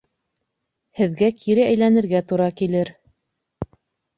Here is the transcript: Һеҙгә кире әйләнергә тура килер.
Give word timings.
Һеҙгә 0.99 1.29
кире 1.43 1.65
әйләнергә 1.67 2.25
тура 2.33 2.51
килер. 2.63 2.93